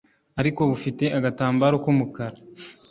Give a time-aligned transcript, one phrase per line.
[0.39, 2.37] ariko bufite agatambaro k'umukara.